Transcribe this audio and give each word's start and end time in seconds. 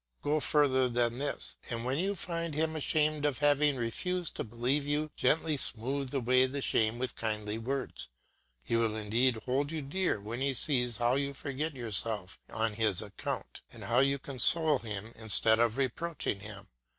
Go 0.23 0.39
further 0.39 0.89
than 0.89 1.19
this, 1.19 1.57
and 1.69 1.85
when 1.85 1.99
you 1.99 2.15
find 2.15 2.55
him 2.55 2.75
ashamed 2.75 3.23
of 3.23 3.37
having 3.37 3.75
refused 3.75 4.33
to 4.33 4.43
believe 4.43 4.87
you, 4.87 5.11
gently 5.15 5.57
smooth 5.57 6.11
away 6.11 6.47
the 6.47 6.59
shame 6.59 6.97
with 6.97 7.15
kindly 7.15 7.59
words. 7.59 8.09
He 8.63 8.75
will 8.75 8.95
indeed 8.95 9.35
hold 9.45 9.71
you 9.71 9.83
dear 9.83 10.19
when 10.19 10.41
he 10.41 10.55
sees 10.55 10.97
how 10.97 11.13
you 11.17 11.35
forget 11.35 11.75
yourself 11.75 12.39
on 12.49 12.73
his 12.73 13.03
account, 13.03 13.61
and 13.71 13.83
how 13.83 13.99
you 13.99 14.17
console 14.17 14.79
him 14.79 15.13
instead 15.15 15.59
of 15.59 15.77
reproaching 15.77 16.39
him. 16.39 16.69